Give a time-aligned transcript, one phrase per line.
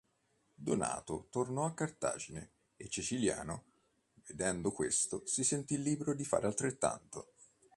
[0.55, 3.65] Donato tornò a Cartagine e Ceciliano,
[4.25, 7.33] vedendo questo, si sentì libero di fare altrettanto.